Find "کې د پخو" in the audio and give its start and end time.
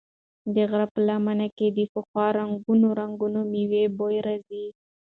1.57-2.23